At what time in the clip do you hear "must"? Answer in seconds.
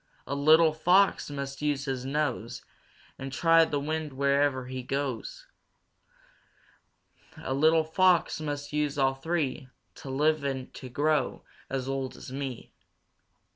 1.29-1.61, 8.41-8.73